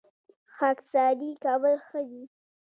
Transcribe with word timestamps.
خاکساري 0.55 1.31
کول 1.43 1.75
ښه 1.87 2.01
دي 2.09 2.23